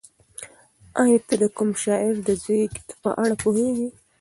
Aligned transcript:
ایا 1.03 1.17
ته 1.27 1.33
د 1.41 1.43
کوم 1.57 1.69
شاعر 1.83 2.13
د 2.27 2.29
زېږد 2.43 2.87
په 3.01 3.09
اړه 3.21 3.35
پوهېږې؟ 3.43 3.89